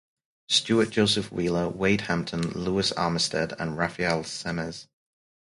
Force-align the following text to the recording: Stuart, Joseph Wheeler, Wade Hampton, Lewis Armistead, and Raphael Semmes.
Stuart, 0.49 0.89
Joseph 0.89 1.31
Wheeler, 1.31 1.69
Wade 1.69 2.01
Hampton, 2.01 2.41
Lewis 2.41 2.91
Armistead, 2.93 3.53
and 3.59 3.77
Raphael 3.77 4.23
Semmes. 4.23 4.87